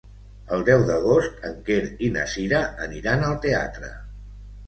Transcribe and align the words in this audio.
El 0.55 0.61
deu 0.67 0.85
d'agost 0.85 1.43
en 1.49 1.59
Quer 1.67 1.77
i 2.07 2.09
na 2.17 2.25
Cira 2.33 2.61
aniran 2.87 3.27
al 3.27 3.39
teatre. 3.47 3.93